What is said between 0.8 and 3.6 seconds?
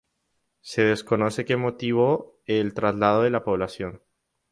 desconoce que motivó el traslado de la